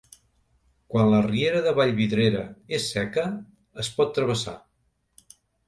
[0.93, 2.43] Quan la riera de Vallvidrera
[2.79, 3.29] és seca,
[3.85, 4.59] es pot travessar.